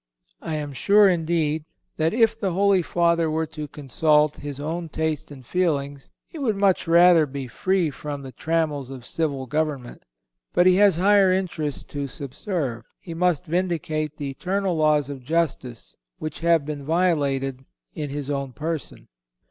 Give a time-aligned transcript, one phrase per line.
[0.41, 1.63] I am sure, indeed,
[1.97, 6.55] that if the Holy Father were to consult his own taste and feelings, he would
[6.55, 10.03] much rather be free from the trammels of civil government.
[10.53, 12.85] But he has higher interests to subserve.
[12.99, 17.63] He must vindicate the eternal laws of justice which have been violated
[17.93, 19.07] in his own person.